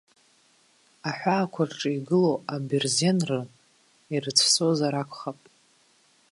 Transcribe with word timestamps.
Аҳәаақәа 1.09 1.61
рҿы 1.69 1.89
игылоу 1.97 2.37
абырзен 2.53 3.17
ры 3.27 3.41
ирыцәшәозар 4.13 4.93
акәхап. 5.01 5.39